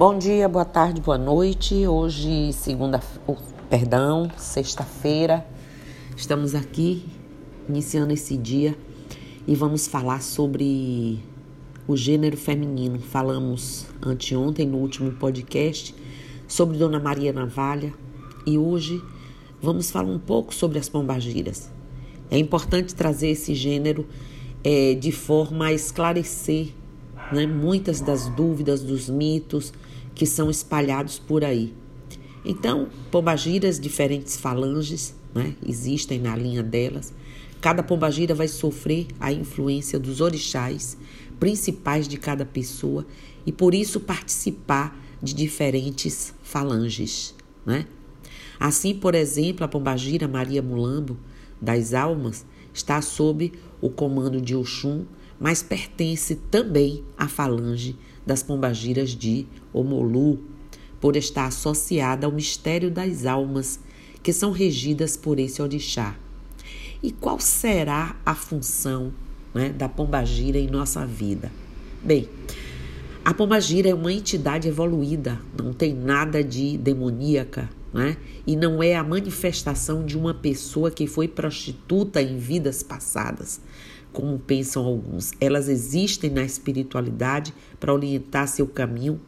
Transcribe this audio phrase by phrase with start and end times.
[0.00, 1.86] Bom dia, boa tarde, boa noite.
[1.86, 3.02] Hoje, segunda,
[3.68, 5.46] perdão, sexta-feira,
[6.16, 7.04] estamos aqui
[7.68, 8.74] iniciando esse dia
[9.46, 11.22] e vamos falar sobre
[11.86, 12.98] o gênero feminino.
[12.98, 15.94] Falamos anteontem no último podcast
[16.48, 17.92] sobre Dona Maria Navalha
[18.46, 19.04] e hoje
[19.60, 21.70] vamos falar um pouco sobre as pombagiras.
[22.30, 24.06] É importante trazer esse gênero
[24.64, 26.68] é, de forma a esclarecer
[27.30, 29.74] né, muitas das dúvidas, dos mitos
[30.14, 31.74] que são espalhados por aí.
[32.44, 37.12] Então, pombagiras, diferentes falanges, né, existem na linha delas.
[37.60, 40.96] Cada pombagira vai sofrer a influência dos orixás
[41.38, 43.06] principais de cada pessoa
[43.44, 47.34] e por isso participar de diferentes falanges,
[47.64, 47.86] né?
[48.58, 51.18] Assim, por exemplo, a pombagira Maria Mulambo
[51.60, 55.04] das Almas está sob o comando de Oxum,
[55.38, 57.96] mas pertence também à falange
[58.30, 60.38] das pombagiras de Omolu,
[61.00, 63.80] por estar associada ao mistério das almas
[64.22, 66.14] que são regidas por esse orixá.
[67.02, 69.12] E qual será a função
[69.52, 71.50] né, da pombagira em nossa vida?
[72.04, 72.28] Bem,
[73.24, 78.16] a pombagira é uma entidade evoluída, não tem nada de demoníaca, né?
[78.46, 83.60] E não é a manifestação de uma pessoa que foi prostituta em vidas passadas,
[84.12, 85.32] como pensam alguns.
[85.40, 89.20] Elas existem na espiritualidade para orientar seu caminho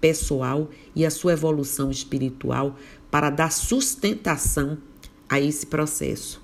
[0.00, 2.76] pessoal e a sua evolução espiritual
[3.10, 4.78] para dar sustentação
[5.28, 6.42] a esse processo.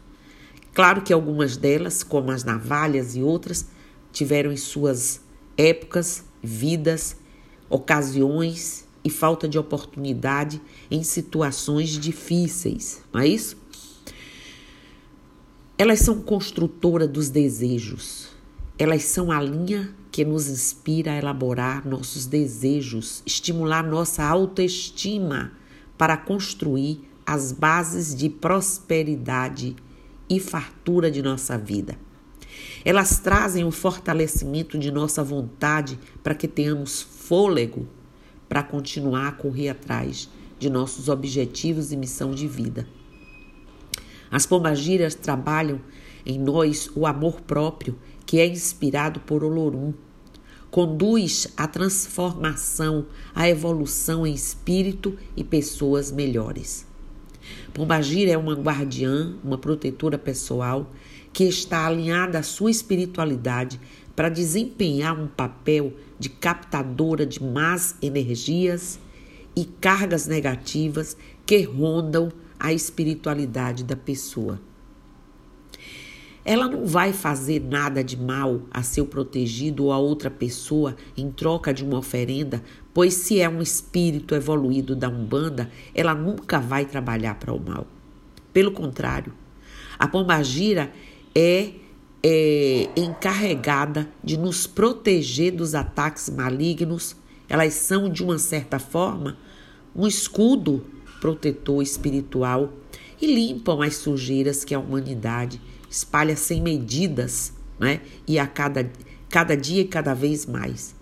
[0.75, 3.66] Claro que algumas delas, como as navalhas e outras,
[4.12, 5.20] tiveram em suas
[5.56, 7.16] épocas vidas,
[7.69, 10.60] ocasiões e falta de oportunidade
[10.91, 13.56] em situações difíceis, não é isso?
[15.78, 18.28] Elas são construtora dos desejos.
[18.78, 25.52] Elas são a linha que nos inspira a elaborar nossos desejos, estimular nossa autoestima
[25.98, 29.77] para construir as bases de prosperidade
[30.30, 31.98] e fartura de nossa vida.
[32.82, 37.86] Elas trazem o fortalecimento de nossa vontade para que tenhamos fôlego
[38.48, 40.26] para continuar a correr atrás
[40.59, 42.88] de nossos objetivos e missão de vida.
[44.31, 45.81] As pombagiras trabalham
[46.25, 49.94] em nós o amor próprio, que é inspirado por Olorum.
[50.70, 56.86] Conduz a transformação, a evolução em espírito e pessoas melhores.
[57.72, 60.91] Pombagira é uma guardiã, uma protetora pessoal
[61.32, 63.81] que está alinhada à sua espiritualidade
[64.16, 68.98] para desempenhar um papel de captadora de más energias
[69.54, 74.61] e cargas negativas que rondam a espiritualidade da pessoa.
[76.44, 81.28] Ela não vai fazer nada de mal a seu protegido ou a outra pessoa em
[81.28, 82.62] troca de uma oferenda,
[82.95, 87.84] pois se é um espírito evoluído da Umbanda, ela nunca vai trabalhar para o mal.
[88.53, 89.33] Pelo contrário,
[89.99, 90.93] a pombagira
[91.34, 91.72] é,
[92.22, 97.16] é encarregada de nos proteger dos ataques malignos.
[97.49, 99.37] Elas são, de uma certa forma,
[99.97, 100.84] um escudo
[101.21, 102.72] protetor espiritual
[103.21, 108.00] e limpam as sujeiras que a humanidade espalha sem medidas, né?
[108.27, 108.91] E a cada,
[109.28, 110.94] cada dia e cada vez mais.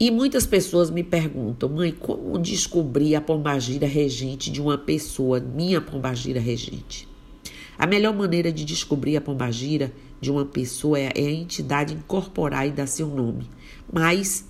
[0.00, 5.80] E muitas pessoas me perguntam, mãe, como descobrir a pombagira regente de uma pessoa, minha
[5.80, 7.08] pombagira regente?
[7.76, 12.70] A melhor maneira de descobrir a pombagira de uma pessoa é, a entidade incorporar e
[12.70, 13.50] dar seu nome.
[13.92, 14.44] Mas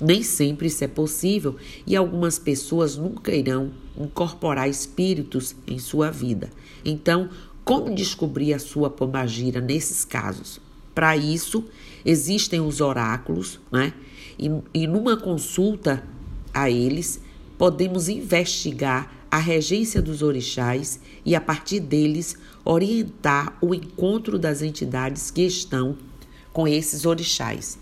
[0.00, 1.56] nem sempre isso é possível
[1.86, 6.50] e algumas pessoas nunca irão incorporar espíritos em sua vida.
[6.84, 7.28] Então,
[7.64, 10.60] como descobrir a sua pombagira nesses casos?
[10.94, 11.64] Para isso,
[12.04, 13.92] existem os oráculos, né?
[14.38, 16.02] E, e numa consulta
[16.52, 17.20] a eles,
[17.58, 25.30] podemos investigar a regência dos orixás e, a partir deles, orientar o encontro das entidades
[25.30, 25.96] que estão
[26.52, 27.78] com esses orixás.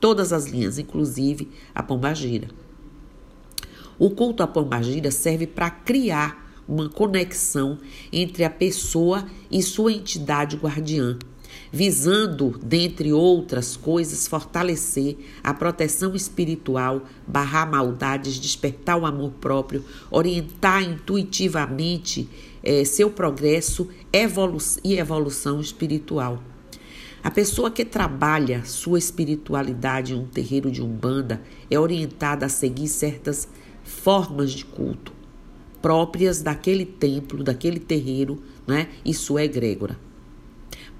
[0.00, 2.48] Todas as linhas, inclusive a pombagira.
[3.98, 7.78] O culto à pombagira serve para criar uma conexão
[8.12, 11.18] entre a pessoa e sua entidade guardiã
[11.72, 20.82] visando, dentre outras coisas, fortalecer a proteção espiritual, barrar maldades, despertar o amor próprio, orientar
[20.82, 22.28] intuitivamente
[22.62, 26.42] eh, seu progresso evolu e evolução espiritual.
[27.22, 32.88] A pessoa que trabalha sua espiritualidade em um terreiro de umbanda é orientada a seguir
[32.88, 33.48] certas
[33.82, 35.18] formas de culto
[35.80, 39.98] próprias daquele templo, daquele terreiro, né, e sua egrégora.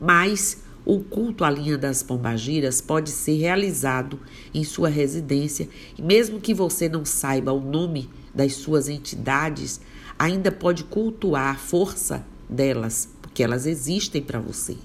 [0.00, 4.18] Mas o culto à linha das pombagiras pode ser realizado
[4.54, 9.80] em sua residência e, mesmo que você não saiba o nome das suas entidades,
[10.18, 14.76] ainda pode cultuar a força delas, porque elas existem para você,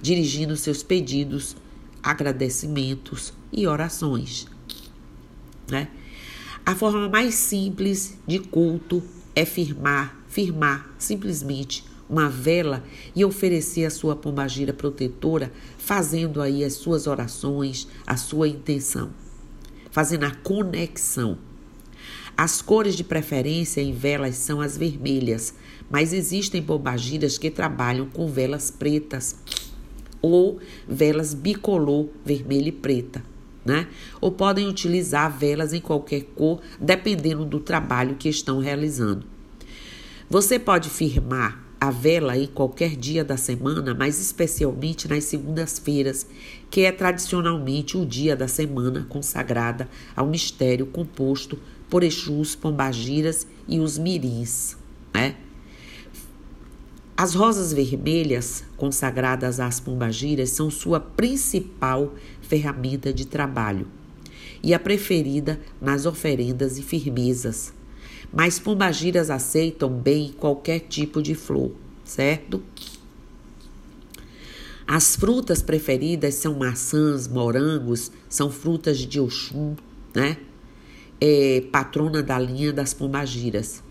[0.00, 1.56] dirigindo seus pedidos,
[2.02, 4.46] agradecimentos e orações.
[5.68, 5.88] Né?
[6.64, 9.02] A forma mais simples de culto
[9.34, 12.82] é firmar, firmar simplesmente uma vela
[13.14, 19.10] e oferecer a sua pombagira protetora, fazendo aí as suas orações, a sua intenção,
[19.90, 21.38] fazendo a conexão.
[22.36, 25.54] As cores de preferência em velas são as vermelhas,
[25.88, 29.36] mas existem pombagiras que trabalham com velas pretas
[30.22, 30.58] ou
[30.88, 33.22] velas bicolor, vermelha e preta.
[33.64, 33.86] Né?
[34.20, 39.24] Ou podem utilizar velas em qualquer cor, dependendo do trabalho que estão realizando.
[40.28, 46.26] Você pode firmar a vela em qualquer dia da semana, mas especialmente nas segundas-feiras,
[46.70, 51.58] que é tradicionalmente o dia da semana consagrada ao mistério composto
[51.88, 54.76] por Exus, Pombagiras e os Mirins.
[55.12, 55.36] Né?
[57.20, 63.86] As rosas vermelhas, consagradas às pombagiras, são sua principal ferramenta de trabalho
[64.62, 67.74] e a preferida nas oferendas e firmezas
[68.32, 71.72] mas pombagiras aceitam bem qualquer tipo de flor,
[72.04, 72.62] certo?
[74.86, 79.76] As frutas preferidas são maçãs, morangos, são frutas de Oxum,
[80.14, 80.38] né?
[81.20, 83.82] É, patrona da linha das pombagiras.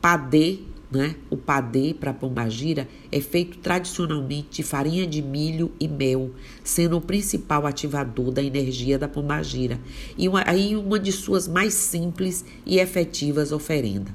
[0.00, 1.16] Padê né?
[1.30, 7.00] O padê para pombagira é feito tradicionalmente de farinha de milho e mel, sendo o
[7.00, 9.80] principal ativador da energia da pombagira
[10.18, 14.12] e uma, aí uma de suas mais simples e efetivas oferendas.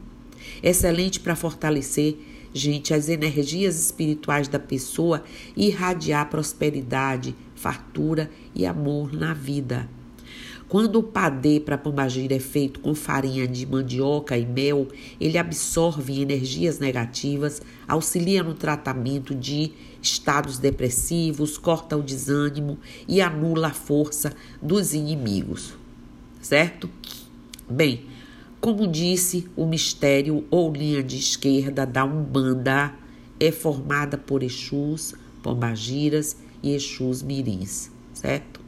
[0.61, 2.17] Excelente para fortalecer,
[2.53, 5.23] gente, as energias espirituais da pessoa
[5.55, 9.89] e irradiar prosperidade, fartura e amor na vida.
[10.69, 16.21] Quando o padê para pombagira é feito com farinha de mandioca e mel, ele absorve
[16.21, 19.71] energias negativas, auxilia no tratamento de
[20.01, 22.77] estados depressivos, corta o desânimo
[23.07, 25.73] e anula a força dos inimigos.
[26.41, 26.89] Certo?
[27.69, 28.05] Bem,
[28.59, 32.93] como disse, o mistério ou linha de esquerda da Umbanda
[33.39, 38.66] é formada por Exus, Pombagiras e Exus Mirins, certo?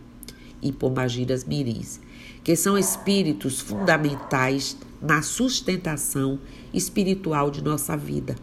[0.61, 1.99] E Pombagiras Mirins,
[2.43, 6.39] que são espíritos fundamentais na sustentação
[6.73, 8.35] espiritual de nossa vida.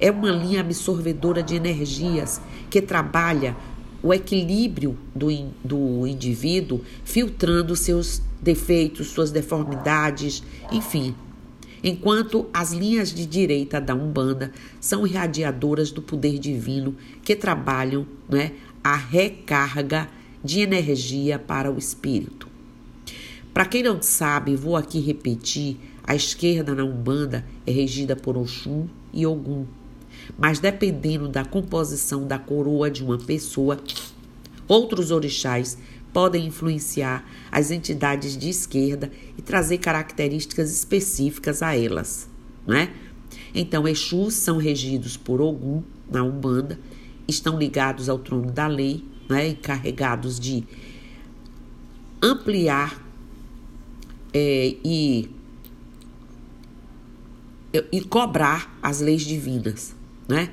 [0.00, 3.56] É uma linha absorvedora de energias que trabalha
[4.02, 5.28] o equilíbrio do,
[5.64, 11.14] do indivíduo, filtrando seus defeitos, suas deformidades, enfim.
[11.82, 18.52] Enquanto as linhas de direita da Umbanda são irradiadoras do poder divino que trabalham né,
[18.82, 20.08] a recarga
[20.42, 22.48] de energia para o espírito.
[23.52, 28.86] Para quem não sabe, vou aqui repetir: a esquerda na Umbanda é regida por Oxum
[29.12, 29.66] e Ogum.
[30.36, 33.78] Mas dependendo da composição da coroa de uma pessoa,
[34.66, 35.78] outros orixás
[36.12, 42.28] podem influenciar as entidades de esquerda e trazer características específicas a elas,
[42.66, 42.92] né?
[43.54, 46.78] Então, Exus são regidos por Ogum na Umbanda,
[47.26, 50.64] estão ligados ao trono da lei né, encarregados de
[52.22, 53.04] ampliar
[54.32, 55.30] é, e,
[57.92, 59.94] e cobrar as leis divinas.
[60.26, 60.50] Né?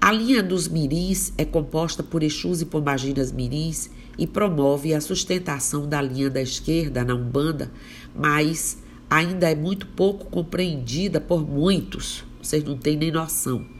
[0.00, 5.88] A linha dos mirins é composta por Exus e Pombagiras mirins e promove a sustentação
[5.88, 7.70] da linha da esquerda na Umbanda,
[8.14, 8.78] mas
[9.08, 12.24] ainda é muito pouco compreendida por muitos.
[12.42, 13.79] Vocês não têm nem noção.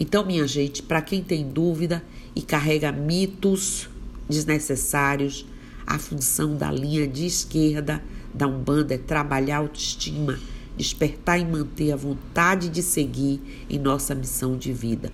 [0.00, 2.02] Então, minha gente, para quem tem dúvida,
[2.38, 3.88] e carrega mitos
[4.28, 5.44] desnecessários.
[5.84, 8.00] A função da linha de esquerda
[8.32, 10.38] da Umbanda é trabalhar a autoestima,
[10.76, 15.12] despertar e manter a vontade de seguir em nossa missão de vida.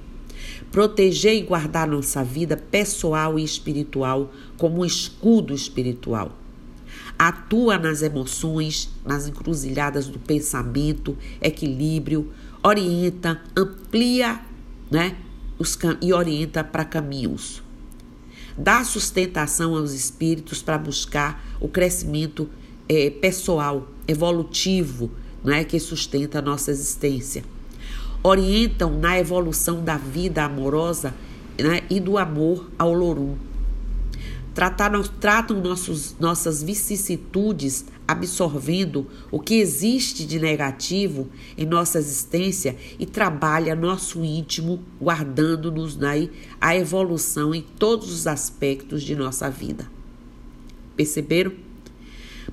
[0.70, 6.36] Proteger e guardar nossa vida pessoal e espiritual como um escudo espiritual.
[7.18, 12.30] Atua nas emoções, nas encruzilhadas do pensamento, equilíbrio,
[12.62, 14.40] orienta, amplia
[14.90, 15.16] né,
[15.58, 17.62] os, e orienta para caminhos.
[18.56, 22.48] Dá sustentação aos espíritos para buscar o crescimento
[22.88, 25.10] é, pessoal, evolutivo,
[25.42, 27.44] né, que sustenta a nossa existência.
[28.22, 31.12] Orientam na evolução da vida amorosa
[31.58, 33.36] né, e do amor ao Lorum.
[34.54, 43.04] Tratam, tratam nossos, nossas vicissitudes, absorvendo o que existe de negativo em nossa existência e
[43.04, 45.98] trabalha nosso íntimo, guardando-nos
[46.60, 49.90] a evolução em todos os aspectos de nossa vida.
[50.96, 51.52] Perceberam?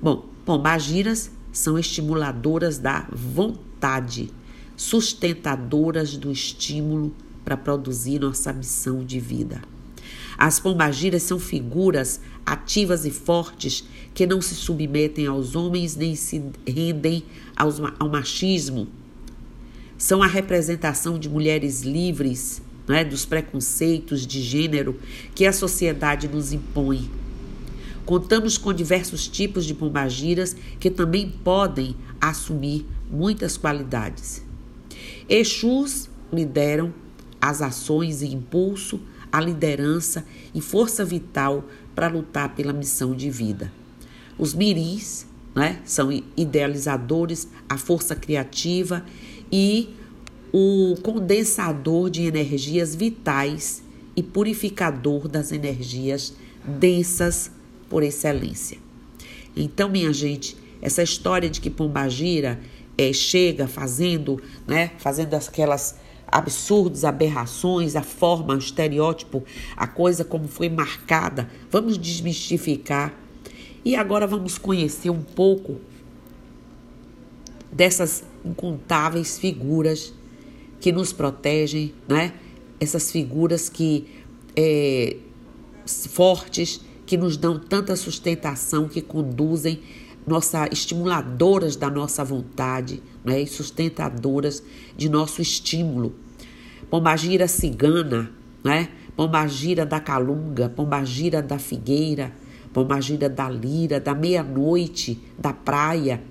[0.00, 4.30] Bom, pombagiras são estimuladoras da vontade,
[4.76, 9.62] sustentadoras do estímulo para produzir nossa missão de vida.
[10.36, 13.84] As pombagiras são figuras ativas e fortes
[14.14, 17.22] que não se submetem aos homens nem se rendem
[17.56, 18.88] aos, ao machismo.
[19.96, 24.98] São a representação de mulheres livres é, dos preconceitos de gênero
[25.34, 27.08] que a sociedade nos impõe.
[28.04, 34.44] Contamos com diversos tipos de pombagiras que também podem assumir muitas qualidades.
[35.28, 36.92] Exus lideram
[37.40, 39.00] as ações e impulso
[39.32, 40.24] a liderança
[40.54, 43.72] e força vital para lutar pela missão de vida.
[44.38, 49.04] Os mirins né, são idealizadores, a força criativa
[49.50, 49.94] e
[50.52, 53.82] o condensador de energias vitais
[54.14, 56.34] e purificador das energias
[56.64, 57.50] densas
[57.88, 58.78] por excelência.
[59.56, 62.60] Então, minha gente, essa história de que Pombagira
[62.96, 65.96] é, chega fazendo, né, fazendo aquelas
[66.26, 69.44] absurdos, aberrações, a forma, o estereótipo,
[69.76, 71.50] a coisa como foi marcada.
[71.70, 73.14] Vamos desmistificar.
[73.84, 75.80] E agora vamos conhecer um pouco
[77.70, 80.12] dessas incontáveis figuras
[80.80, 82.32] que nos protegem, né?
[82.78, 84.06] Essas figuras que
[84.56, 85.16] é,
[85.86, 89.80] fortes, que nos dão tanta sustentação, que conduzem
[90.26, 94.62] nossa estimuladoras da nossa vontade, né, e sustentadoras
[94.96, 96.14] de nosso estímulo.
[96.90, 98.30] Pombagira cigana,
[98.62, 98.88] né?
[99.16, 102.32] Pombagira da calunga, pombagira da figueira,
[102.72, 106.22] pombagira da lira, da meia-noite, da praia,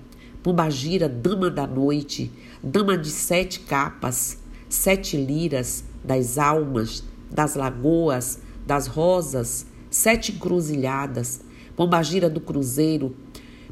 [0.42, 2.30] pombagira dama da noite,
[2.62, 11.40] dama de sete capas, sete liras, das almas, das lagoas, das rosas, sete encruzilhadas,
[11.76, 13.14] pombagira do cruzeiro,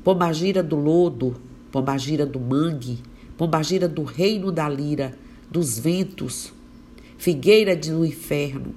[0.04, 1.36] pombagira do lodo,
[1.70, 2.98] pombagira do mangue,
[3.36, 5.14] pombagira do reino da lira,
[5.50, 6.52] dos ventos,
[7.18, 8.74] figueira do inferno,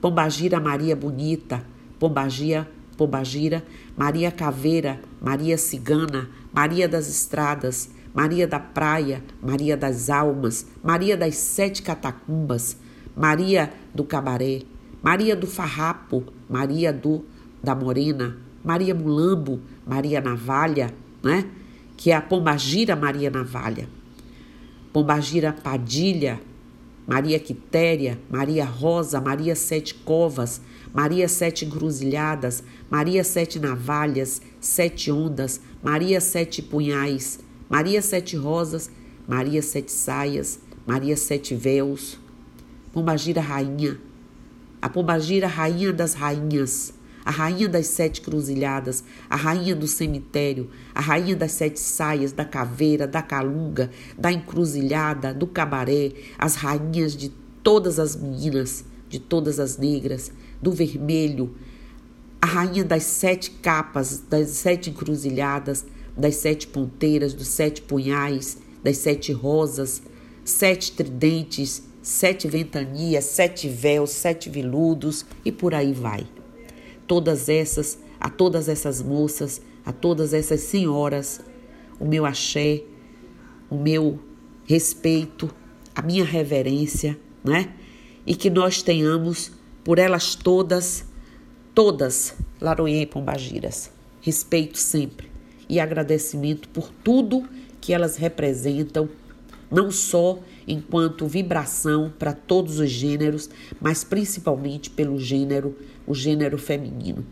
[0.00, 1.64] pombagira Maria bonita,
[1.98, 3.62] pombagira, pombagira
[3.96, 11.36] Maria caveira, Maria cigana, Maria das estradas, Maria da praia, Maria das almas, Maria das
[11.36, 12.76] sete catacumbas,
[13.16, 14.62] Maria do cabaré,
[15.02, 17.24] Maria do farrapo, Maria do
[17.62, 20.92] da morena, Maria Mulambo, Maria Navalha,
[21.22, 21.46] né?
[21.96, 23.88] Que é a Pombagira Maria Navalha.
[24.92, 26.40] Pombagira Padilha,
[27.06, 30.60] Maria Quitéria, Maria Rosa, Maria Sete Covas,
[30.94, 38.90] Maria Sete Encruzilhadas, Maria Sete Navalhas, Sete Ondas, Maria Sete Punhais, Maria Sete Rosas,
[39.26, 42.18] Maria Sete Saias, Maria Sete Véus,
[42.92, 43.98] Pombagira Rainha,
[44.80, 46.92] a Pombagira Rainha das Rainhas,
[47.24, 52.44] a rainha das sete cruzilhadas, a rainha do cemitério, a rainha das sete saias, da
[52.44, 57.30] caveira, da calunga, da encruzilhada, do cabaré, as rainhas de
[57.62, 61.54] todas as meninas, de todas as negras, do vermelho,
[62.40, 65.86] a rainha das sete capas, das sete encruzilhadas,
[66.16, 70.02] das sete ponteiras, dos sete punhais, das sete rosas,
[70.44, 76.26] sete tridentes, sete ventanias, sete véus, sete viludos e por aí vai
[77.12, 81.42] todas essas, a todas essas moças, a todas essas senhoras,
[82.00, 82.84] o meu axé,
[83.68, 84.18] o meu
[84.64, 85.54] respeito,
[85.94, 87.74] a minha reverência, né?
[88.24, 89.52] E que nós tenhamos
[89.84, 91.04] por elas todas,
[91.74, 93.90] todas, Laroie e Pombagiras,
[94.22, 95.30] respeito sempre
[95.68, 97.46] e agradecimento por tudo
[97.78, 99.06] que elas representam,
[99.70, 105.76] não só enquanto vibração para todos os gêneros, mas principalmente pelo gênero
[106.06, 107.24] o gênero feminino.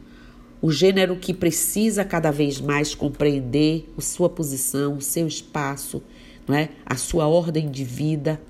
[0.63, 6.03] O gênero que precisa cada vez mais compreender a sua posição, o seu espaço,
[6.47, 6.69] não é?
[6.85, 8.41] a sua ordem de vida,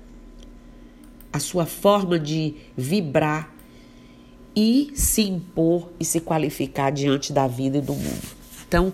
[1.31, 3.53] a sua forma de vibrar
[4.55, 8.27] e se impor e se qualificar diante da vida e do mundo.
[8.67, 8.93] Então,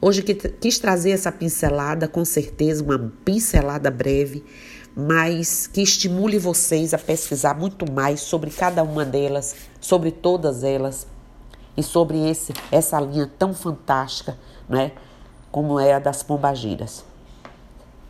[0.00, 4.44] hoje quis trazer essa pincelada, com certeza, uma pincelada breve,
[4.96, 11.06] mas que estimule vocês a pesquisar muito mais sobre cada uma delas, sobre todas elas
[11.76, 14.92] e sobre esse essa linha tão fantástica, né,
[15.50, 17.04] como é a das pombagiras.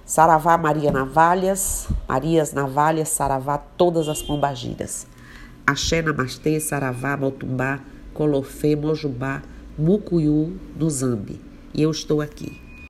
[0.05, 5.07] Saravá Maria Navalhas, Marias Navalhas, Saravá todas as pombagiras.
[5.67, 7.81] Axé Namastê, Saravá, Motumbá,
[8.13, 9.43] Colofé, Mojubá,
[9.79, 11.41] Mucuyu, no Zambi.
[11.73, 12.64] E eu estou aqui.